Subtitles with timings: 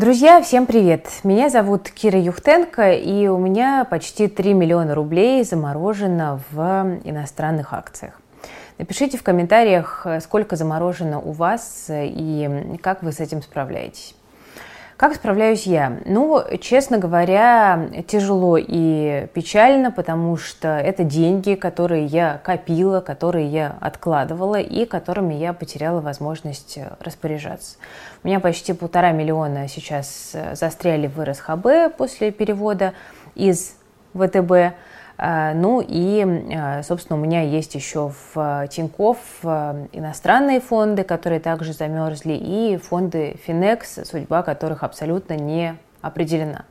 [0.00, 1.10] Друзья, всем привет!
[1.24, 8.18] Меня зовут Кира Юхтенко, и у меня почти 3 миллиона рублей заморожено в иностранных акциях.
[8.78, 14.14] Напишите в комментариях, сколько заморожено у вас и как вы с этим справляетесь.
[15.00, 15.96] Как справляюсь я?
[16.04, 23.78] Ну, честно говоря, тяжело и печально, потому что это деньги, которые я копила, которые я
[23.80, 27.78] откладывала и которыми я потеряла возможность распоряжаться.
[28.22, 32.92] У меня почти полтора миллиона сейчас застряли в РСХБ после перевода
[33.34, 33.76] из
[34.12, 34.74] ВТБ.
[35.22, 36.24] А, ну и,
[36.56, 42.78] а, собственно, у меня есть еще в Тинькофф а, иностранные фонды, которые также замерзли, и
[42.78, 46.64] фонды Финекс, судьба которых абсолютно не определена.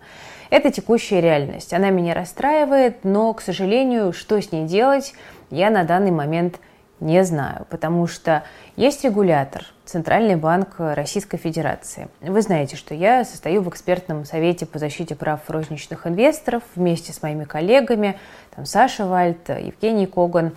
[0.49, 1.73] Это текущая реальность.
[1.73, 5.13] Она меня расстраивает, но, к сожалению, что с ней делать,
[5.52, 6.59] я на данный момент
[6.99, 8.44] не знаю, потому что
[8.76, 12.09] есть регулятор, Центральный банк Российской Федерации.
[12.21, 17.21] Вы знаете, что я состою в экспертном совете по защите прав розничных инвесторов вместе с
[17.21, 18.20] моими коллегами,
[18.55, 20.51] там Саша Вальт, Евгений Коган,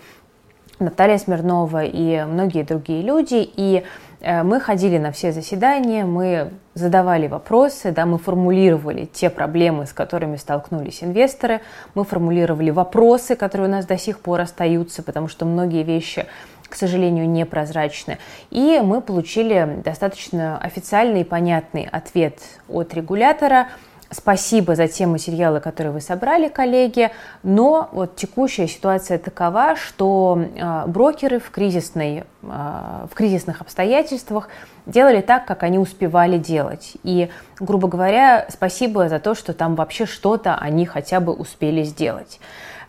[0.78, 3.48] Наталья Смирнова и многие другие люди.
[3.56, 3.84] И
[4.23, 10.37] мы ходили на все заседания, мы задавали вопросы, да, мы формулировали те проблемы, с которыми
[10.37, 11.61] столкнулись инвесторы,
[11.95, 16.27] мы формулировали вопросы, которые у нас до сих пор остаются, потому что многие вещи
[16.69, 18.17] к сожалению, непрозрачны.
[18.51, 23.69] И мы получили достаточно официальный и понятный ответ от регулятора–
[24.12, 27.10] Спасибо за те материалы, которые вы собрали, коллеги,
[27.42, 34.50] но вот текущая ситуация такова, что э, брокеры в, кризисной, э, в кризисных обстоятельствах
[34.84, 36.92] делали так, как они успевали делать.
[37.05, 42.38] И, грубо говоря, спасибо за то, что там вообще что-то они хотя бы успели сделать.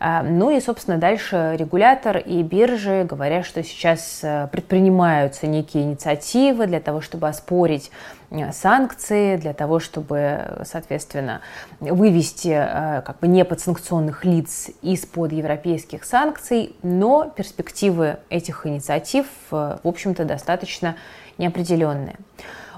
[0.06, 6.68] А, ну и, собственно, дальше регулятор и биржи говорят, что сейчас э, предпринимаются некие инициативы
[6.68, 7.90] для того, чтобы оспорить
[8.30, 11.40] э, санкции, для того, чтобы, соответственно,
[11.80, 20.26] вывести э, как бы неподсанкционных лиц из-под европейских санкций, но перспективы этих инициатив, в общем-то,
[20.26, 20.98] достаточно
[21.38, 22.18] неопределенные.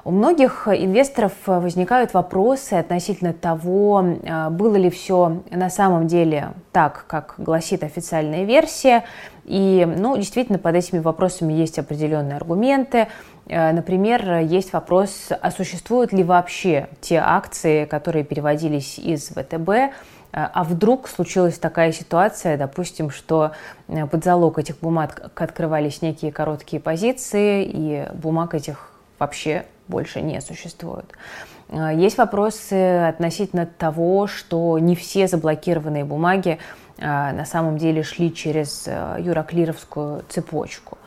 [0.07, 7.05] У многих инвесторов возникают вопросы относительно того, а, было ли все на самом деле так,
[7.07, 9.03] как гласит официальная версия.
[9.45, 13.07] И, ну, действительно, под этими вопросами есть определенные аргументы.
[13.49, 19.91] А, например, есть вопрос, а существуют ли вообще те акции, которые переводились из ВТБ,
[20.31, 23.53] а вдруг случилась такая ситуация, допустим, что
[23.87, 31.05] под залог этих бумаг открывались некие короткие позиции, и бумаг этих вообще больше не существует.
[31.69, 36.59] Э, есть вопросы относительно того, что не все заблокированные бумаги
[36.97, 40.97] э, на самом деле шли через э, юроклировскую цепочку.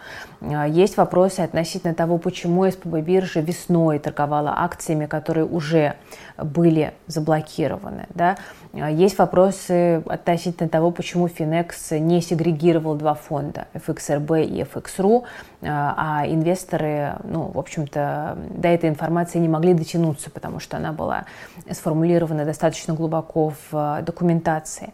[0.41, 5.94] Есть вопросы относительно того, почему СПБ биржа весной торговала акциями, которые уже
[6.36, 8.06] были заблокированы.
[8.14, 8.36] Да?
[8.72, 15.25] Есть вопросы относительно того, почему Финекс не сегрегировал два фонда, FXRB и FXRU,
[15.62, 21.25] а инвесторы, ну, в общем-то, до этой информации не могли дотянуться, потому что она была
[21.70, 24.92] сформулирована достаточно глубоко в документации.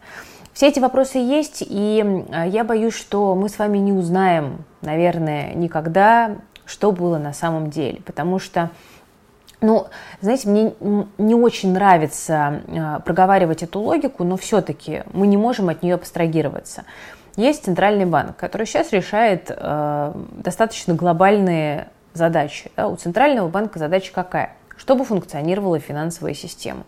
[0.52, 6.36] Все эти вопросы есть, и я боюсь, что мы с вами не узнаем, наверное, никогда,
[6.66, 8.70] что было на самом деле, потому что
[9.60, 9.86] ну,
[10.20, 10.74] знаете, мне
[11.16, 16.84] не очень нравится э, проговаривать эту логику, но все-таки мы не можем от нее абстрагироваться.
[17.36, 22.70] Есть центральный банк, который сейчас решает э, достаточно глобальные задачи.
[22.76, 22.88] Да?
[22.88, 24.52] У центрального банка задача какая?
[24.76, 26.84] Чтобы функционировала финансовая система.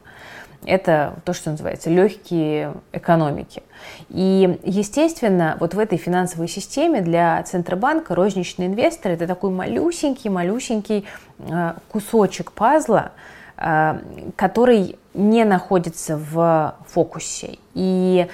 [0.67, 3.63] Это то, что называется легкие экономики.
[4.09, 11.07] И, естественно, вот в этой финансовой системе для Центробанка розничный инвестор– это такой малюсенький-малюсенький
[11.39, 13.13] э, кусочек пазла,
[13.57, 14.01] э,
[14.35, 17.59] который не находится в фокусе.
[17.75, 18.27] И,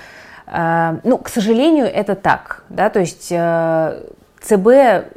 [0.47, 4.69] э, ну, к сожалению, это так, да, то есть ЦБ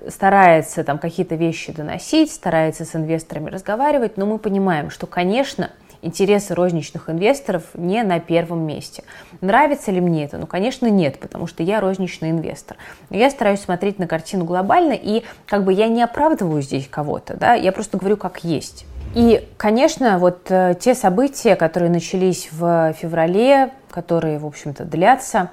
[0.09, 5.71] старается там какие-то вещи доносить, старается с инвесторами разговаривать, но мы понимаем, что, конечно,
[6.05, 9.03] интересы розничных инвесторов не на первом месте.
[9.41, 10.38] Нравится ли мне это?
[10.38, 12.77] Ну, конечно, нет, потому что я розничный инвестор.
[13.09, 17.53] Я стараюсь смотреть на картину глобально, и как бы я не оправдываю здесь кого-то, да,
[17.53, 18.85] я просто говорю, как есть.
[19.13, 25.51] И, конечно, вот э, те события, которые начались в феврале, которые, в общем-то, длятся,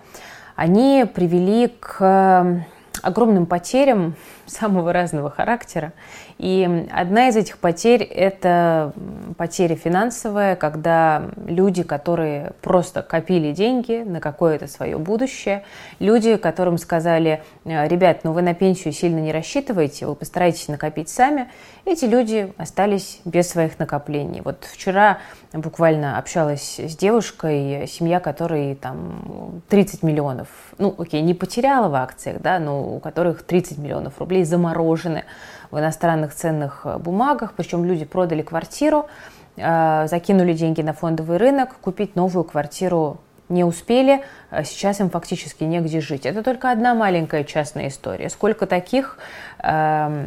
[0.56, 2.66] они привели к
[3.02, 4.16] огромным потерям
[4.52, 5.92] самого разного характера.
[6.38, 8.92] И одна из этих потерь– это
[9.36, 15.64] потеря финансовая, когда люди, которые просто копили деньги на какое-то свое будущее,
[15.98, 21.48] люди, которым сказали, ребят, ну вы на пенсию сильно не рассчитываете, вы постарайтесь накопить сами,
[21.84, 24.40] эти люди остались без своих накоплений.
[24.40, 25.18] Вот вчера
[25.52, 32.40] буквально общалась с девушкой, семья которой там 30 миллионов, ну окей, не потеряла в акциях,
[32.40, 35.24] да, но у которых 30 миллионов рублей заморожены
[35.70, 39.08] в иностранных ценных бумагах, причем люди продали квартиру,
[39.56, 43.18] э, закинули деньги на фондовый рынок, купить новую квартиру
[43.52, 46.26] не успели, а сейчас им фактически негде жить.
[46.26, 48.28] Это только одна маленькая частная история.
[48.30, 49.18] Сколько таких
[49.58, 50.26] э,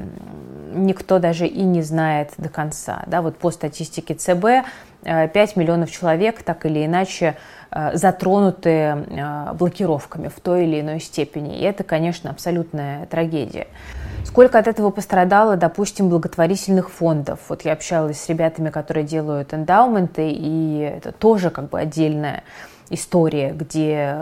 [0.73, 3.03] никто даже и не знает до конца.
[3.07, 4.67] Да, вот по статистике ЦБ
[5.05, 7.37] 5 э, миллионов человек так или иначе
[7.71, 11.59] э, затронуты э, блокировками в той или иной степени.
[11.59, 13.67] И это, конечно, абсолютная трагедия.
[14.25, 17.39] Сколько от этого пострадало, допустим, благотворительных фондов?
[17.47, 22.43] Вот я общалась с ребятами, которые делают эндаументы, и это тоже как бы отдельная
[22.89, 24.15] история, где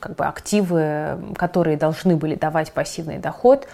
[0.00, 3.68] как бы, активы, которые должны были давать пассивный доход,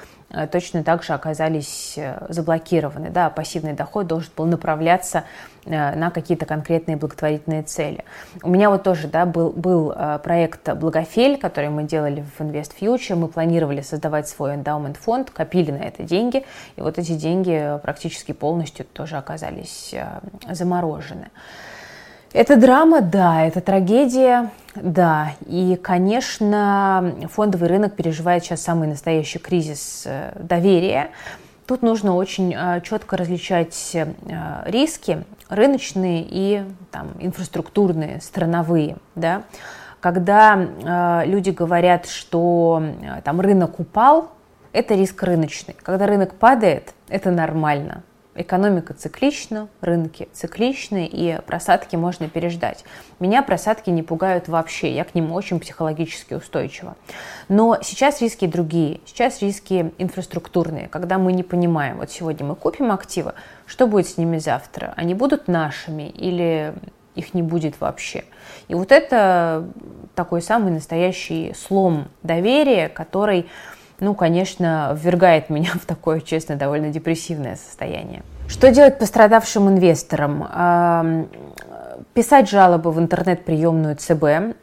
[0.51, 3.11] точно так же оказались э, заблокированы.
[3.11, 5.25] Да, пассивный доход должен был направляться
[5.65, 8.05] э, на какие-то конкретные благотворительные цели.
[8.43, 13.15] У меня вот тоже да, был, был проект «Благофель», который мы делали в Invest Future.
[13.15, 16.45] Мы планировали создавать свой эндаумент фонд, копили на это деньги,
[16.77, 19.95] и вот эти деньги практически полностью тоже оказались
[20.51, 21.29] заморожены.
[22.33, 25.33] Это драма, да, это трагедия, да.
[25.47, 31.11] И, конечно, фондовый рынок переживает сейчас самый настоящий кризис э, доверия.
[31.67, 34.13] Тут нужно очень э, четко различать э,
[34.67, 38.97] риски рыночные и там, инфраструктурные, страновые.
[39.15, 39.45] Да?
[40.01, 42.83] Когда люди говорят, что
[43.25, 44.31] там, рынок упал,
[44.73, 45.75] это риск рыночный.
[45.83, 48.03] Когда рынок падает, это нормально.
[48.40, 52.85] Экономика циклична, рынки цикличны, и просадки можно переждать.
[53.19, 56.96] Меня просадки не пугают вообще, я к ним очень психологически устойчива.
[57.49, 62.93] Но сейчас риски другие, сейчас риски инфраструктурные, когда мы не понимаем, вот сегодня мы купим
[62.93, 63.35] активы,
[63.67, 64.94] что будет с ними завтра?
[64.96, 66.75] Они будут нашими или
[67.17, 68.25] их не будет вообще?
[68.69, 69.69] И вот это
[70.14, 73.49] такой самый настоящий слом доверия, который
[74.00, 78.23] ну, конечно, ввергает меня в такое, честно, довольно депрессивное состояние.
[78.49, 81.29] Что делать пострадавшим инвесторам?
[82.15, 84.56] Писать жалобы в интернет-приемную ЦБ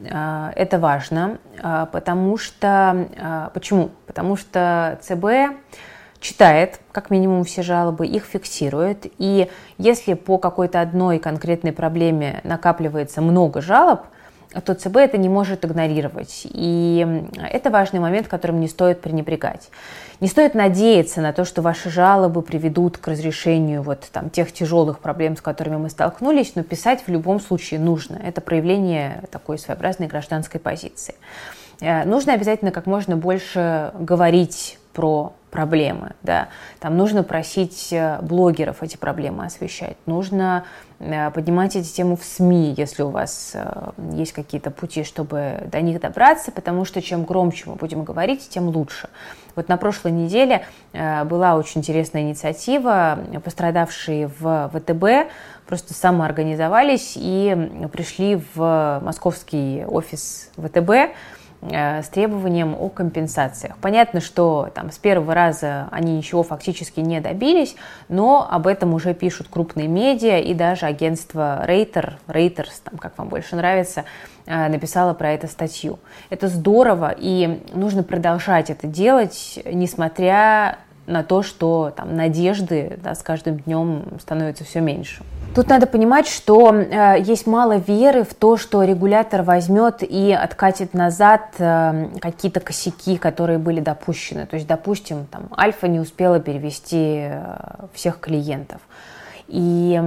[0.56, 3.06] это важно, а, потому что…
[3.18, 3.90] А, почему?
[4.06, 5.56] Потому что ЦБ
[6.18, 9.06] читает, как минимум, все жалобы, их фиксирует.
[9.18, 14.00] И если по какой-то одной конкретной проблеме накапливается много жалоб–
[14.64, 16.42] то ЦБ это не может игнорировать.
[16.44, 19.70] И это важный момент, которым не стоит пренебрегать.
[20.20, 25.00] Не стоит надеяться на то, что ваши жалобы приведут к разрешению вот там, тех тяжелых
[25.00, 28.16] проблем, с которыми мы столкнулись, но писать в любом случае нужно.
[28.16, 31.14] Это проявление такой своеобразной гражданской позиции.
[31.80, 36.12] Э, нужно обязательно как можно больше говорить про проблемы.
[36.20, 36.48] Да.
[36.80, 39.96] Там нужно просить э, блогеров эти проблемы освещать.
[40.04, 40.64] Нужно
[40.98, 45.80] э, поднимать эти темы в СМИ, если у вас э, есть какие-то пути, чтобы до
[45.80, 49.08] них добраться, потому что чем громче мы будем говорить, тем лучше.
[49.54, 53.18] Вот на прошлой неделе была очень интересная инициатива.
[53.42, 55.32] Пострадавшие в ВТБ
[55.66, 61.16] просто самоорганизовались и пришли в московский офис ВТБ,
[61.62, 63.76] с требованием о компенсациях.
[63.78, 67.76] Понятно, что там с первого раза они ничего фактически не добились,
[68.08, 73.28] но об этом уже пишут крупные медиа и даже агентство Рейтер, Reuters, там, как вам
[73.28, 74.04] больше нравится,
[74.46, 75.98] э, написала про это статью.
[76.30, 83.22] Это здорово, и нужно продолжать это делать, несмотря на то, что там надежды да, с
[83.22, 85.22] каждым днем становится все меньше.
[85.54, 90.92] Тут надо понимать, что э, есть мало веры в то, что регулятор возьмет и откатит
[90.92, 94.44] назад э, какие-то косяки, которые были допущены.
[94.46, 98.80] То есть, допустим, там, Альфа не успела перевести э, всех клиентов.
[99.48, 100.00] И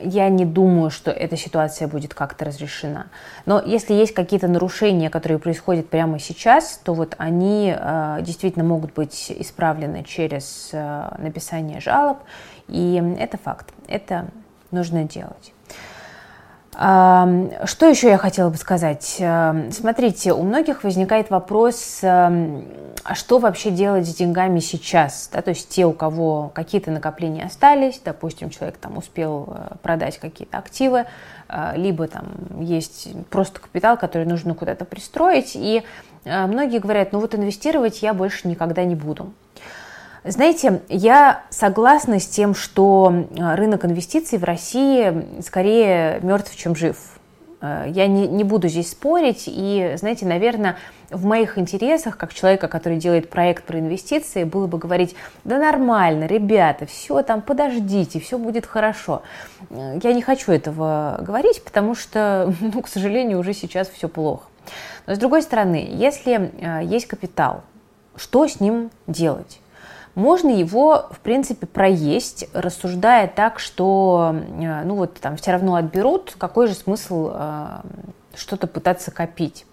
[0.00, 3.06] я не думаю, что эта ситуация будет как-то разрешена.
[3.46, 8.92] Но если есть какие-то нарушения, которые происходят прямо сейчас, то вот они э, действительно могут
[8.94, 12.18] быть исправлены через э, написание жалоб.
[12.68, 13.72] И это факт.
[13.86, 14.26] Это
[14.70, 15.52] нужно делать.
[16.74, 19.22] Что еще я хотела бы сказать?
[19.70, 22.00] Смотрите, у многих возникает вопрос,
[23.04, 25.28] а что вообще делать с деньгами сейчас?
[25.30, 30.18] Да, то есть те, у кого какие-то накопления остались, допустим, человек там успел э, продать
[30.18, 31.04] какие-то активы,
[31.48, 32.24] э, либо там
[32.60, 35.82] есть просто капитал, который нужно куда-то пристроить, и
[36.24, 39.34] э, многие говорят, ну вот инвестировать я больше никогда не буду.
[40.24, 46.96] Знаете, я согласна с тем, что рынок инвестиций в России скорее мертв, чем жив.
[47.60, 50.76] Э, я не, не буду здесь спорить, и, знаете, наверное,
[51.10, 55.14] в моих интересах, как человека, который делает проект про инвестиции, было бы говорить,
[55.44, 59.22] да нормально, ребята, все там, подождите, все будет хорошо.
[59.70, 64.44] Э, я не хочу этого говорить, потому что, ну, к сожалению, уже сейчас все плохо.
[65.06, 67.62] Но с другой стороны, если э, есть капитал,
[68.16, 69.60] что с ним делать?
[70.14, 76.34] Можно его, в принципе, проесть, рассуждая так, что, э, ну вот, там все равно отберут,
[76.38, 77.66] какой же смысл э,
[78.36, 79.66] что-то пытаться копить.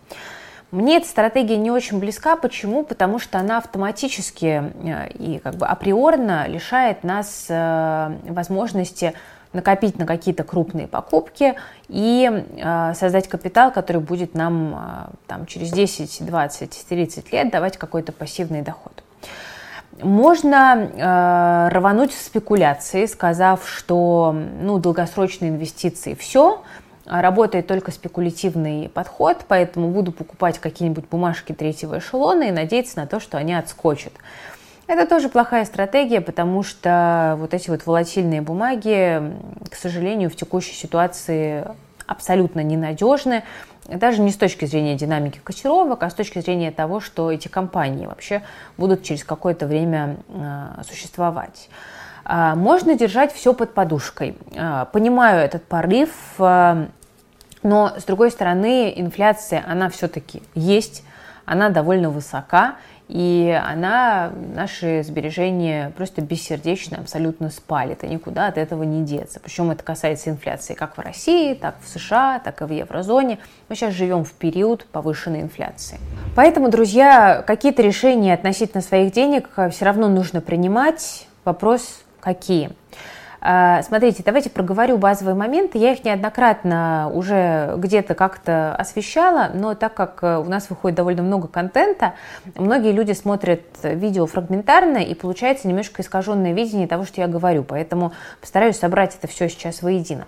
[0.71, 2.37] Мне эта стратегия не очень близка.
[2.37, 2.83] Почему?
[2.83, 9.13] Потому что она автоматически э, и как бы априорно лишает нас возможности
[9.53, 11.55] накопить на какие-то крупные покупки
[11.89, 12.45] и
[12.95, 19.03] создать капитал, который будет нам там, через 10, 20, 30 лет давать какой-то пассивный доход.
[20.01, 26.61] Можно э, рвануть в спекуляции, сказав, что ну, долгосрочные инвестиции все,
[27.05, 33.19] работает только спекулятивный подход, поэтому буду покупать какие-нибудь бумажки третьего эшелона и надеяться на то,
[33.19, 34.13] что они отскочат.
[34.87, 39.21] Это тоже плохая стратегия, потому что вот эти вот волатильные бумаги,
[39.69, 41.65] к сожалению, в текущей ситуации
[42.07, 43.43] абсолютно ненадежны
[43.97, 48.05] даже не с точки зрения динамики котировок, а с точки зрения того, что эти компании
[48.05, 48.43] вообще
[48.77, 51.69] будут через какое-то время э, существовать.
[52.25, 54.37] Э, можно держать все под подушкой.
[54.53, 56.09] Э, понимаю этот порыв,
[57.63, 61.03] но с другой стороны инфляция, она все-таки есть,
[61.45, 62.75] она довольно высока,
[63.11, 69.41] и она наши сбережения просто бессердечно абсолютно спалит, и никуда от этого не деться.
[69.41, 73.39] Причем это касается инфляции как в России, так в США, так и в еврозоне.
[73.67, 75.99] Мы сейчас живем в период повышенной инфляции.
[76.37, 81.27] Поэтому, друзья, какие-то решения относительно своих денег все равно нужно принимать.
[81.43, 82.69] Вопрос какие?
[83.43, 85.79] А, смотрите, давайте проговорю базовые моменты.
[85.79, 91.23] Я их неоднократно уже где-то как-то освещала, но так как э, у нас выходит довольно
[91.23, 92.13] много контента,
[92.55, 97.63] многие люди смотрят видео фрагментарно, и получается немножко искаженное видение того, что я говорю.
[97.63, 100.27] Поэтому постараюсь собрать это все сейчас воедино.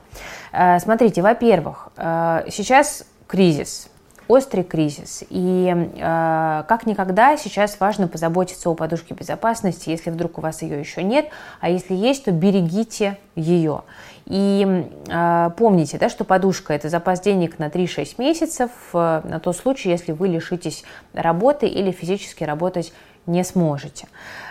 [0.51, 3.89] А, смотрите, во-первых, э, сейчас кризис–
[4.27, 5.23] острый кризис.
[5.29, 10.79] И э, как никогда сейчас важно позаботиться о подушке безопасности, если вдруг у вас ее
[10.79, 11.27] еще нет,
[11.59, 13.81] а если есть, то берегите ее.
[14.25, 19.57] И э, помните, да, что подушка– это запас денег на 3-6 месяцев, э, на тот
[19.57, 22.93] случай, если вы лишитесь работы или физически работать
[23.25, 24.07] не сможете.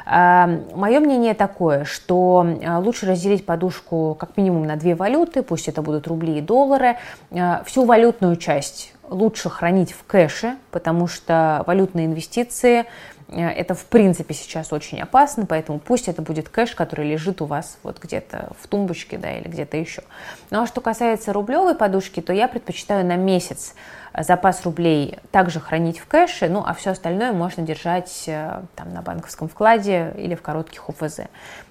[0.06, 5.68] Э, Мое мнение такое, что э, лучше разделить подушку как минимум на две валюты, пусть
[5.68, 6.96] это будут рубли и доллары,
[7.30, 12.86] э, всю валютную часть лучше хранить в кэше, потому что валютные инвестиции
[13.28, 17.46] э, это в принципе сейчас очень опасно, поэтому пусть это будет кэш, который лежит у
[17.46, 20.02] вас вот где-то в тумбочке, да, или где-то еще.
[20.50, 23.74] Ну а что касается рублевой подушки, то я предпочитаю на месяц
[24.18, 29.02] запас рублей также хранить в кэше, ну а все остальное можно держать э, там на
[29.02, 31.20] банковском вкладе или в коротких УФЗ.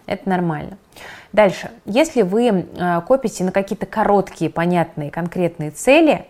[0.07, 0.77] Это нормально.
[1.33, 6.25] Дальше, если вы э, копите на какие-то короткие, понятные, конкретные цели,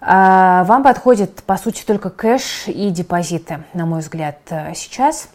[0.00, 5.28] вам подходит, по сути, только кэш и депозиты, на мой взгляд, э, сейчас.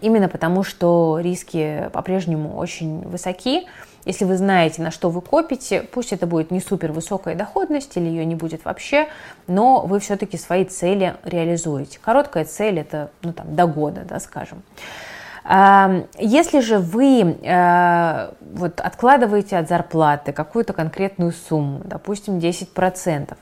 [0.00, 3.66] Именно потому, что риски по-прежнему очень высоки.
[4.04, 8.04] Если вы знаете, на что вы копите, пусть это будет не супер высокая доходность или
[8.04, 9.08] ее не будет вообще,
[9.46, 11.98] но вы все-таки свои цели реализуете.
[12.02, 14.62] Короткая цель это ну, там, до года, да, скажем.
[15.46, 23.36] Если же вы э, вот, откладываете от зарплаты какую-то конкретную сумму, допустим, 10%,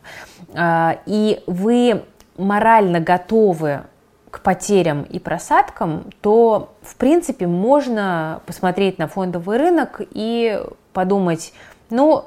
[0.53, 2.03] э, и вы
[2.37, 3.83] морально готовы
[4.33, 10.61] к потерям и просадкам, то, в принципе, можно посмотреть на фондовый рынок и
[10.93, 11.53] подумать,
[11.89, 12.25] ну,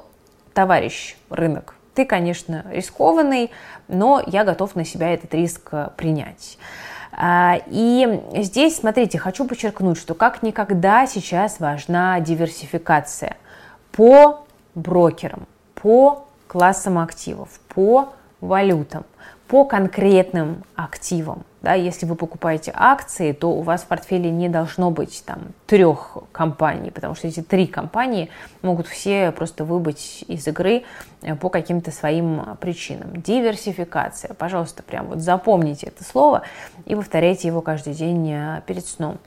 [0.54, 3.50] товарищ рынок, ты, конечно, рискованный,
[3.88, 6.56] но я готов на себя этот риск принять.
[7.18, 13.38] А, и здесь, смотрите, хочу подчеркнуть, что как никогда сейчас важна диверсификация
[13.90, 14.44] по
[14.74, 19.04] брокерам, по классам активов, по валютам,
[19.48, 21.44] по конкретным активам.
[21.62, 26.16] Да, если вы покупаете акции, то у вас в портфеле не должно быть там трех
[26.30, 28.30] компаний, потому что эти три компании
[28.62, 30.84] могут все просто выбыть из игры
[31.22, 33.20] э, по каким-то своим причинам.
[33.20, 34.34] Диверсификация.
[34.34, 36.42] Пожалуйста, прям вот запомните это слово
[36.84, 39.18] и повторяйте его каждый день э, перед сном.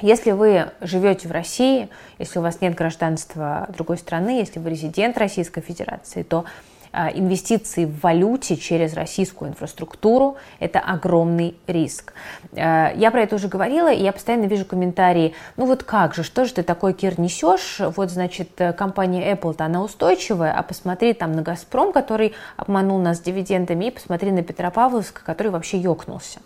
[0.00, 5.18] Если вы живете в России, если у вас нет гражданства другой страны, если вы резидент
[5.18, 6.44] Российской Федерации, то
[6.92, 12.12] инвестиции в валюте через российскую инфраструктуру– это огромный риск.
[12.56, 16.22] А, я про это уже говорила, и я постоянно вижу комментарии, ну вот как же,
[16.22, 17.80] что же ты такой, Кир, несешь?
[17.80, 23.86] Вот, значит, компания Apple-то она устойчивая, а посмотри там на «Газпром», который обманул нас дивидендами,
[23.86, 26.40] и посмотри на Петропавловск, который вообще ёкнулся.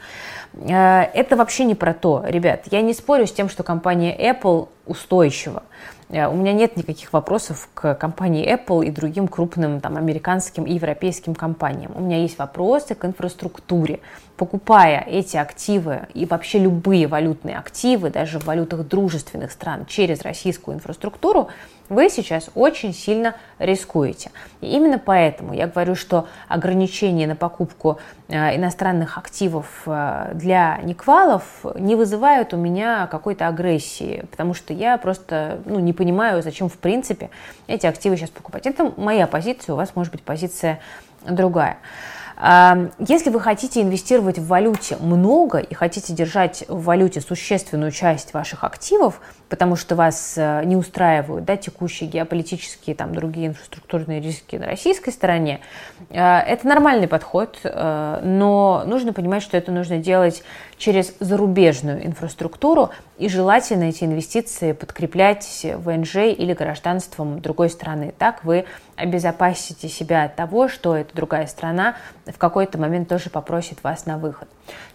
[0.54, 2.64] А, это вообще не про то, ребят.
[2.70, 5.62] Я не спорю с тем, что компания Apple устойчива.
[6.12, 10.74] Э, у меня нет никаких вопросов к компании Apple и другим крупным там, американским и
[10.74, 11.92] европейским компаниям.
[11.94, 14.00] У меня есть вопросы к инфраструктуре.
[14.36, 20.76] Покупая эти активы и вообще любые валютные активы, даже в валютах дружественных стран через российскую
[20.76, 21.48] инфраструктуру,
[21.92, 24.30] вы сейчас очень сильно рискуете.
[24.60, 31.44] И именно поэтому я говорю, что ограничения на покупку э, иностранных активов э, для неквалов
[31.74, 36.78] не вызывают у меня какой-то агрессии, потому что я просто ну, не понимаю, зачем в
[36.78, 37.30] принципе
[37.66, 38.66] эти активы сейчас покупать.
[38.66, 40.80] Это моя позиция, у вас может быть позиция
[41.24, 41.78] другая.
[42.98, 48.64] Если вы хотите инвестировать в валюте много и хотите держать в валюте существенную часть ваших
[48.64, 49.20] активов,
[49.52, 55.10] потому что вас э, не устраивают да, текущие геополитические, там, другие инфраструктурные риски на российской
[55.10, 55.60] стороне,
[56.08, 60.42] э, это нормальный подход, э, но нужно понимать, что это нужно делать
[60.78, 68.14] через зарубежную инфраструктуру и желательно эти инвестиции подкреплять ВНЖ или гражданством другой страны.
[68.16, 68.64] Так вы
[68.96, 74.16] обезопасите себя от того, что эта другая страна в какой-то момент тоже попросит вас на
[74.16, 74.48] выход.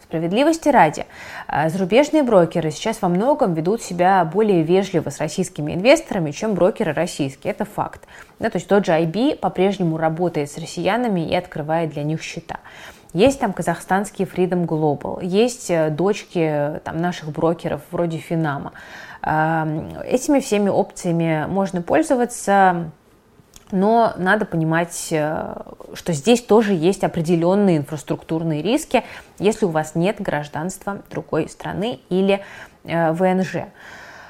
[0.08, 1.06] Справедливости ради,
[1.48, 6.94] а, зарубежные брокеры сейчас во многом ведут себя более вежливо с российскими инвесторами, чем брокеры
[6.94, 7.52] российские.
[7.52, 8.08] Это факт.
[8.40, 12.60] Да, то есть тот же IB по-прежнему работает с россиянами и открывает для них счета.
[13.12, 18.72] Есть там казахстанский Freedom Global, есть э, дочки там, наших брокеров вроде Финама.
[19.22, 22.92] Этими всеми опциями можно пользоваться
[23.72, 25.56] но надо понимать, э,
[25.94, 29.04] что здесь тоже есть определенные инфраструктурные риски,
[29.40, 32.42] если у вас нет гражданства другой страны или
[32.84, 33.68] э, ВНЖ.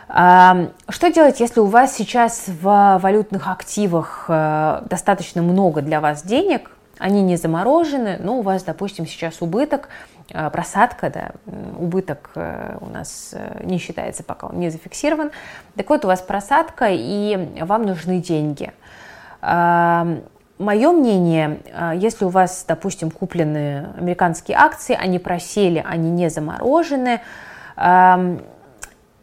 [0.10, 6.72] Что делать, если у вас сейчас в валютных активах э, достаточно много для вас денег,
[6.98, 9.90] они не заморожены, но у вас, допустим, сейчас убыток,
[10.30, 11.32] просадка, да,
[11.78, 12.32] убыток
[12.82, 15.30] у нас не считается, пока он не зафиксирован.
[15.76, 18.72] Так вот, у вас просадка, и вам нужны деньги–
[19.42, 27.22] Мое мнение, а, если у вас, допустим, куплены американские акции, они просели, они не заморожены,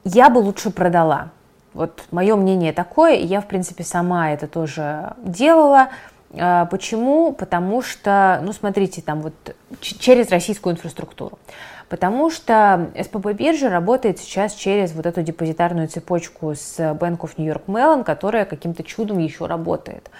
[0.05, 1.31] я бы лучше продала.
[1.73, 5.89] Вот мое мнение такое, я, в принципе, сама это тоже делала.
[6.37, 7.33] А, почему?
[7.33, 9.35] Потому что, ну, смотрите, там вот
[9.81, 11.39] через российскую инфраструктуру.
[11.89, 17.47] Потому что СПБ биржа работает сейчас через вот эту депозитарную цепочку с Bank of New
[17.47, 20.11] York Mellon, которая каким-то чудом еще работает.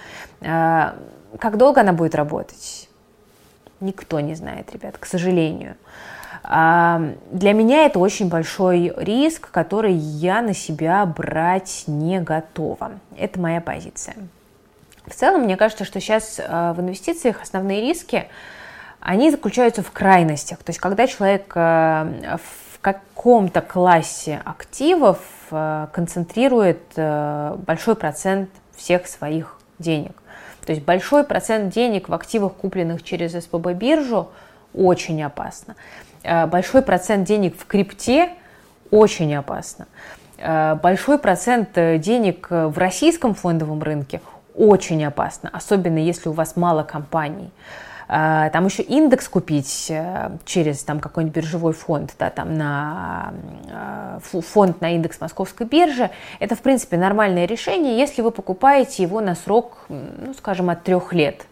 [0.41, 0.95] А,
[1.39, 2.87] как долго она будет работать?
[3.79, 5.75] Никто не знает, ребят, к сожалению.
[6.43, 7.01] А,
[7.31, 12.91] для меня это очень большой риск, который я на себя брать не готова.
[13.17, 14.15] Это моя позиция.
[15.07, 18.27] В целом, мне кажется, что сейчас а, в инвестициях основные риски–
[19.05, 20.57] они заключаются в крайностях.
[20.63, 22.37] То есть, когда человек э,
[22.73, 25.19] в каком-то классе активов
[25.51, 30.13] э, концентрирует э, большой процент всех своих денег.
[30.65, 34.29] То есть большой процент денег в активах, купленных через СПБ биржу,
[34.73, 35.75] очень опасно.
[36.23, 38.31] Большой процент денег в крипте
[38.89, 39.85] очень опасно.
[40.37, 44.21] Большой процент денег в российском фондовом рынке
[44.55, 47.51] очень опасно, особенно если у вас мало компаний.
[48.07, 53.33] А, там еще индекс купить э, через там какой-нибудь биржевой фонд, да, там на
[53.67, 59.21] э, фонд на индекс московской биржи, это в принципе нормальное решение, если вы покупаете его
[59.21, 61.47] на срок, ну, скажем, от трех лет.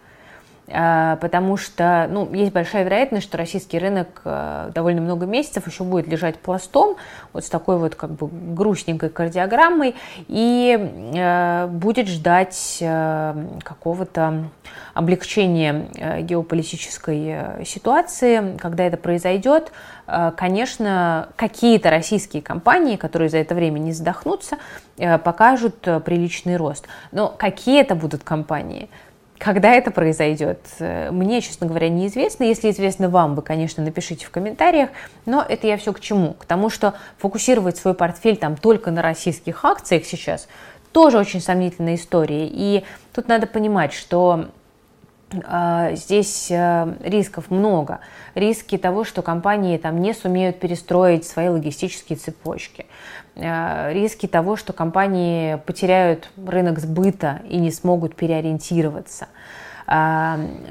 [0.69, 5.83] А, потому что ну, есть большая вероятность, что российский рынок э, довольно много месяцев еще
[5.83, 6.95] будет лежать пластом,
[7.33, 9.95] вот с такой вот как бы грустненькой кардиограммой,
[10.29, 10.77] и
[11.15, 14.45] э, будет ждать э, какого-то
[14.93, 18.55] облегчения геополитической ситуации.
[18.57, 19.71] Когда это произойдет,
[20.05, 24.57] конечно, какие-то российские компании, которые за это время не задохнутся,
[24.95, 26.85] покажут приличный рост.
[27.11, 28.87] Но какие это будут компании–
[29.43, 32.45] когда это произойдет, э, мне, честно говоря, неизвестно.
[32.45, 34.89] Если известно вам, вы, конечно, напишите в комментариях.
[35.25, 36.33] Но это я все к чему?
[36.33, 40.47] К тому, что фокусировать свой портфель там только на российских акциях сейчас
[40.93, 42.47] тоже очень сомнительная история.
[42.47, 44.45] И тут надо понимать, что
[45.95, 47.99] здесь э, рисков много.
[48.35, 52.85] Риски того, что компании там не сумеют перестроить свои логистические цепочки.
[53.35, 59.27] Э, риски того, что компании потеряют рынок сбыта и не смогут переориентироваться.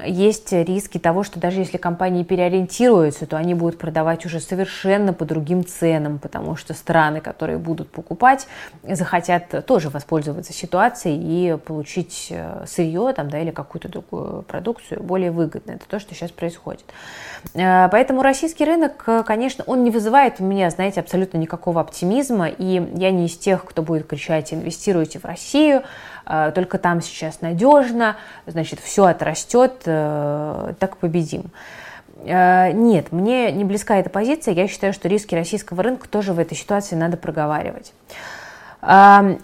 [0.05, 5.25] Есть риски того, что даже если компании переориентируются, то они будут продавать уже совершенно по
[5.25, 8.47] другим ценам, потому что страны, которые будут покупать,
[8.83, 15.31] захотят тоже воспользоваться ситуацией и получить э, сырье там, да, или какую-то другую продукцию более
[15.31, 15.71] выгодно.
[15.71, 16.85] Это то, что сейчас происходит.
[17.53, 22.47] Э, поэтому российский рынок, э, конечно, он не вызывает у меня, знаете, абсолютно никакого оптимизма,
[22.49, 25.83] и я не из тех, кто будет кричать «инвестируйте в Россию»,
[26.25, 31.51] только там сейчас надежно, значит, все отрастет, так победим.
[32.25, 34.53] Нет, мне не близка эта позиция.
[34.53, 37.93] Я считаю, что риски российского рынка тоже в этой ситуации надо проговаривать.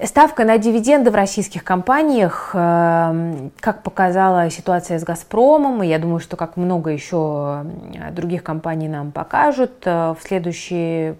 [0.04, 6.36] Ставка на дивиденды в российских компаниях, как показала ситуация с «Газпромом», и я думаю, что
[6.36, 7.64] как много еще
[8.12, 11.16] других компаний нам покажут э, в следующие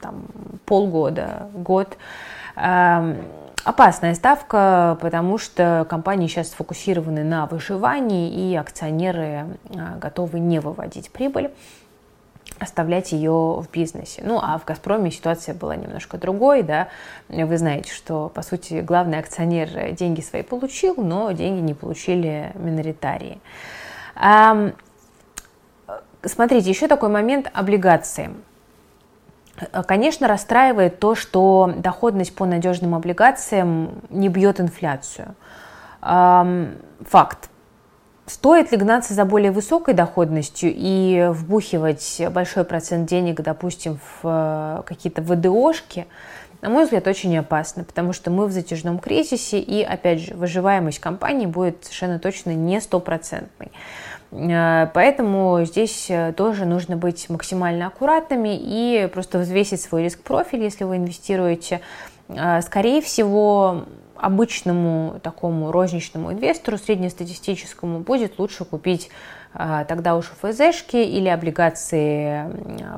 [0.00, 0.24] там,
[0.64, 1.98] полгода, год,
[3.64, 11.10] опасная ставка, потому что компании сейчас сфокусированы на выживании, и акционеры э, готовы не выводить
[11.10, 11.50] прибыль
[12.58, 14.22] оставлять ее в бизнесе.
[14.24, 16.88] Ну, а в «Газпроме» ситуация была немножко другой, да.
[17.28, 23.40] Вы знаете, что, по сути, главный акционер деньги свои получил, но деньги не получили миноритарии.
[26.24, 28.30] Смотрите, еще такой момент облигации.
[29.86, 35.34] Конечно, расстраивает то, что доходность по надежным облигациям не бьет инфляцию.
[36.00, 37.50] Факт.
[38.26, 44.82] Стоит ли гнаться за более высокой доходностью и вбухивать большой процент денег, допустим, в э,
[44.86, 46.06] какие-то ВДОшки,
[46.62, 51.00] на мой взгляд, очень опасно, потому что мы в затяжном кризисе, и, опять же, выживаемость
[51.00, 53.72] компании будет совершенно точно не стопроцентной.
[54.32, 60.84] Э, поэтому здесь э, тоже нужно быть максимально аккуратными и просто взвесить свой риск-профиль, если
[60.84, 61.80] вы инвестируете.
[62.62, 63.84] Скорее всего,
[64.16, 69.10] обычному такому розничному инвестору, среднестатистическому, будет лучше купить
[69.52, 72.46] тогда уж ФЗшки или облигации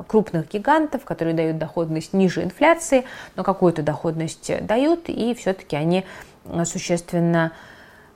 [0.07, 3.03] крупных гигантов, которые дают доходность ниже инфляции,
[3.35, 6.05] но какую-то доходность дают, и все-таки они
[6.63, 7.51] существенно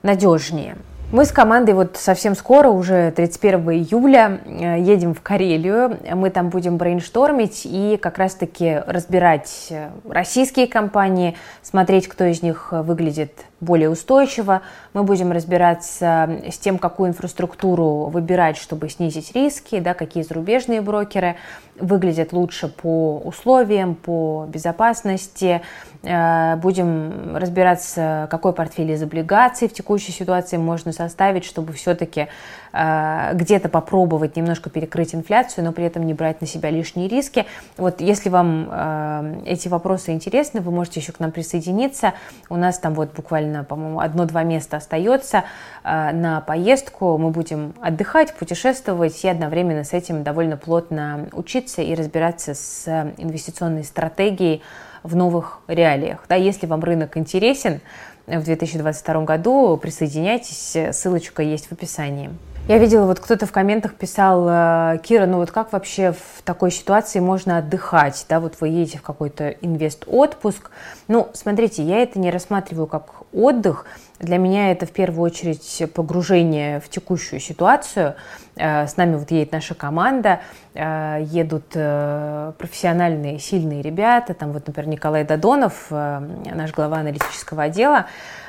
[0.02, 0.78] надежнее.
[1.12, 5.98] Мы с командой вот совсем скоро, уже 31 июля, э, едем в Карелию.
[6.14, 12.68] Мы там будем брейнштормить и как раз-таки разбирать э, российские компании, смотреть, кто из них
[12.70, 14.62] выглядит более устойчиво.
[14.92, 21.34] Мы будем разбираться с тем, какую инфраструктуру выбирать, чтобы снизить риски, да, какие зарубежные брокеры
[21.80, 25.62] выглядят лучше по условиям, по безопасности.
[26.02, 32.28] Э, будем разбираться, какой портфель из облигаций в текущей ситуации можно составить, чтобы все-таки
[32.72, 37.44] э, где-то попробовать немножко перекрыть инфляцию, но при этом не брать на себя лишние риски.
[37.76, 42.14] Вот если вам э, эти вопросы интересны, вы можете еще к нам присоединиться.
[42.48, 45.44] У нас там вот буквально, по-моему, одно-два места остается
[45.84, 47.18] на поездку.
[47.18, 53.84] Мы будем отдыхать, путешествовать и одновременно с этим довольно плотно учиться и разбираться с инвестиционной
[53.84, 54.62] стратегией
[55.02, 56.24] в новых реалиях.
[56.28, 57.80] Да, если вам рынок интересен
[58.26, 62.30] в 2022 году, присоединяйтесь, ссылочка есть в описании.
[62.68, 66.70] Я видела, вот кто-то в комментах писал, э, Кира, ну вот как вообще в такой
[66.70, 70.70] ситуации можно отдыхать, да, вот вы едете в какой-то инвест-отпуск.
[71.08, 73.86] Ну, смотрите, я это не рассматриваю как отдых,
[74.20, 78.14] для меня это в первую очередь погружение в текущую ситуацию.
[78.56, 80.40] Э, с нами вот едет наша команда,
[80.74, 84.34] э, едут э, профессиональные, сильные ребята.
[84.34, 88.06] Там вот, например, Николай Додонов, наш глава аналитического отдела,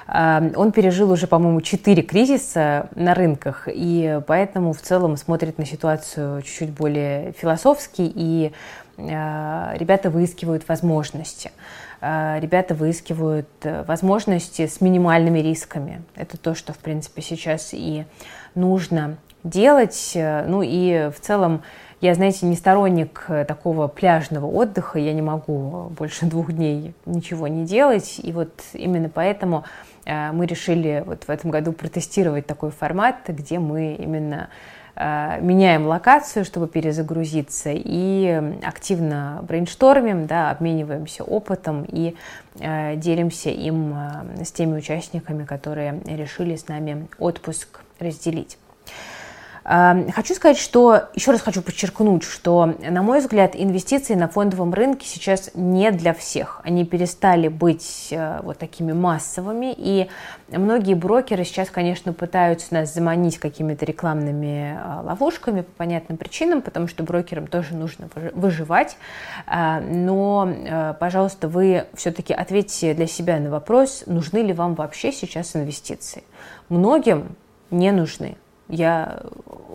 [0.08, 6.42] он пережил уже, по-моему, четыре кризиса на рынках, и поэтому в целом смотрит на ситуацию
[6.42, 8.52] чуть-чуть более философски, и
[8.98, 11.52] ребята выискивают возможности.
[12.02, 16.02] Э, ребята выискивают э, возможности с минимальными рисками.
[16.16, 18.06] Это то, что, в принципе, сейчас и
[18.56, 20.14] нужно делать.
[20.16, 21.62] Э, ну и в целом
[22.02, 24.98] я, знаете, не сторонник такого пляжного отдыха.
[24.98, 28.20] Я не могу больше двух дней ничего не делать.
[28.24, 29.64] И вот именно поэтому
[30.08, 34.50] мы решили вот в этом году протестировать такой формат, где мы именно
[34.96, 42.16] меняем локацию, чтобы перезагрузиться, и активно брейнштормим, да, обмениваемся опытом и
[42.60, 48.58] э, делимся им э, с теми участниками, которые решили с нами отпуск разделить.
[49.72, 55.08] Хочу сказать, что, еще раз хочу подчеркнуть, что, на мой взгляд, инвестиции на фондовом рынке
[55.08, 56.60] сейчас не для всех.
[56.66, 60.10] Они перестали быть э, вот такими массовыми, и
[60.50, 66.90] многие брокеры сейчас, конечно, пытаются нас заманить какими-то рекламными э, ловушками по понятным причинам, потому
[66.90, 68.98] что брокерам тоже нужно выживать.
[69.48, 75.14] А, но, э, пожалуйста, вы все-таки ответьте для себя на вопрос, нужны ли вам вообще
[75.14, 76.26] сейчас инвестиции.
[76.68, 77.38] Многим
[77.70, 78.36] не нужны.
[78.72, 79.20] Я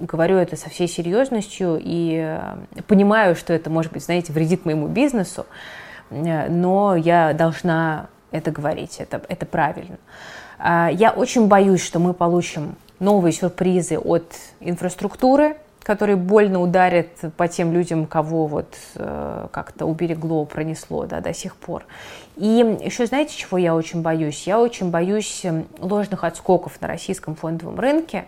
[0.00, 4.88] говорю это со всей серьезностью и э, понимаю, что это, может быть, знаете, вредит моему
[4.88, 5.44] бизнесу,
[6.08, 9.98] э, но я должна это говорить, это, это правильно.
[10.58, 17.46] А, я очень боюсь, что мы получим новые сюрпризы от инфраструктуры, которые больно ударят по
[17.46, 21.84] тем людям, кого вот э, как-то уберегло, пронесло да, до сих пор.
[22.36, 24.46] И еще знаете, чего я очень боюсь?
[24.46, 25.44] Я очень боюсь
[25.78, 28.24] ложных отскоков на российском фондовом рынке,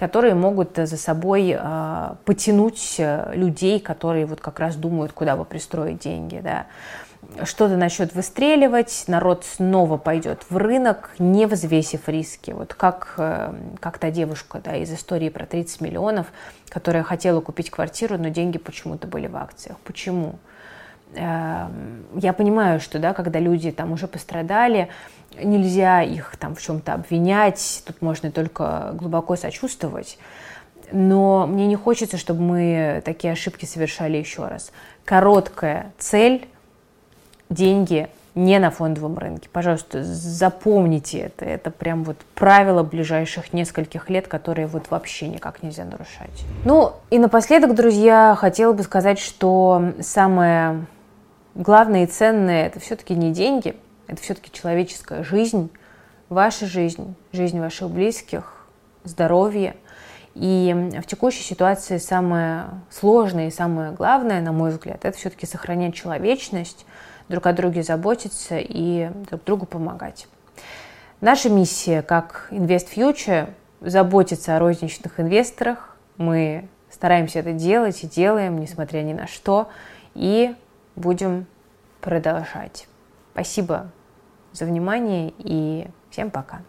[0.00, 5.44] которые могут за собой э, потянуть э, людей, которые вот как раз думают, куда бы
[5.44, 6.40] пристроить деньги.
[6.42, 6.66] Да
[7.44, 12.52] что-то начнет выстреливать, народ снова пойдет в рынок, не взвесив риски.
[12.52, 16.28] Вот как, э, как та девушка да, из истории про 30 миллионов,
[16.70, 19.76] которая хотела купить квартиру, но деньги почему-то были в акциях.
[19.84, 20.38] Почему?
[21.14, 24.88] Эм, я понимаю, что да, когда люди там уже пострадали,
[25.42, 30.18] нельзя их там в чем-то обвинять, тут можно только глубоко сочувствовать.
[30.92, 34.72] Но мне не хочется, чтобы мы такие ошибки совершали еще раз.
[35.04, 36.48] Короткая цель–
[37.48, 39.48] деньги не на фондовом рынке.
[39.52, 41.44] Пожалуйста, запомните это.
[41.44, 46.44] Это прям вот правило ближайших нескольких лет, которые вот вообще никак нельзя нарушать.
[46.64, 50.86] Ну и напоследок, друзья, хотела бы сказать, что самое
[51.60, 55.70] главное и ценное это все-таки не деньги, это все-таки человеческая жизнь,
[56.28, 58.66] ваша жизнь, жизнь ваших близких,
[59.04, 59.76] здоровье.
[60.34, 65.94] И в текущей ситуации самое сложное и самое главное, на мой взгляд, это все-таки сохранять
[65.94, 66.86] человечность,
[67.28, 70.28] друг о друге заботиться и друг другу помогать.
[71.20, 75.96] Наша миссия как Invest Future заботиться о розничных инвесторах.
[76.16, 79.68] Мы стараемся это делать и делаем, несмотря ни на что,
[80.14, 80.54] и
[81.00, 81.46] будем
[82.00, 82.88] продолжать.
[83.32, 83.90] Спасибо
[84.52, 86.62] за внимание и всем пока.